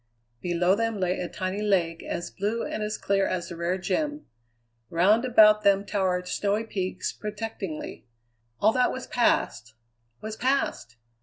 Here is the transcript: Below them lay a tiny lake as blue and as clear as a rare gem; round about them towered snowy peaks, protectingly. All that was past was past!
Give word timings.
Below 0.41 0.73
them 0.73 0.99
lay 0.99 1.19
a 1.19 1.29
tiny 1.29 1.61
lake 1.61 2.01
as 2.01 2.31
blue 2.31 2.63
and 2.65 2.81
as 2.81 2.97
clear 2.97 3.27
as 3.27 3.51
a 3.51 3.55
rare 3.55 3.77
gem; 3.77 4.25
round 4.89 5.25
about 5.25 5.61
them 5.61 5.85
towered 5.85 6.27
snowy 6.27 6.63
peaks, 6.63 7.13
protectingly. 7.13 8.07
All 8.59 8.71
that 8.71 8.91
was 8.91 9.05
past 9.05 9.75
was 10.19 10.35
past! 10.35 10.97